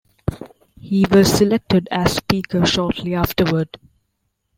[0.79, 3.77] He was selected as speaker shortly afterward.